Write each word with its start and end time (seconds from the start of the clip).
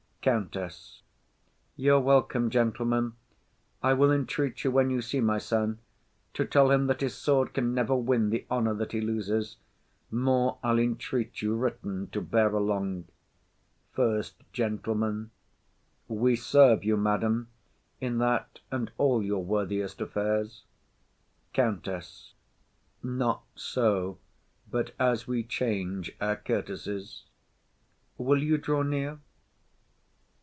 COUNTESS. 0.23 1.01
Y'are 1.77 1.99
welcome, 1.99 2.51
gentlemen. 2.51 3.13
I 3.81 3.93
will 3.93 4.11
entreat 4.11 4.63
you, 4.63 4.69
when 4.69 4.91
you 4.91 5.01
see 5.01 5.19
my 5.19 5.39
son, 5.39 5.79
To 6.35 6.45
tell 6.45 6.69
him 6.69 6.85
that 6.85 7.01
his 7.01 7.15
sword 7.15 7.55
can 7.55 7.73
never 7.73 7.95
win 7.95 8.29
The 8.29 8.45
honour 8.51 8.75
that 8.75 8.91
he 8.91 9.01
loses: 9.01 9.57
more 10.11 10.59
I'll 10.61 10.77
entreat 10.77 11.41
you 11.41 11.55
Written 11.55 12.05
to 12.11 12.21
bear 12.21 12.53
along. 12.53 13.05
SECOND 13.95 14.33
GENTLEMAN. 14.53 15.31
We 16.07 16.35
serve 16.35 16.83
you, 16.83 16.97
madam, 16.97 17.47
In 17.99 18.19
that 18.19 18.59
and 18.69 18.91
all 18.99 19.23
your 19.23 19.43
worthiest 19.43 20.01
affairs. 20.01 20.65
COUNTESS. 21.53 22.35
Not 23.01 23.43
so, 23.55 24.19
but 24.69 24.93
as 24.99 25.25
we 25.27 25.43
change 25.43 26.15
our 26.21 26.35
courtesies. 26.35 27.23
Will 28.19 28.43
you 28.43 28.59
draw 28.59 28.83
near? 28.83 29.19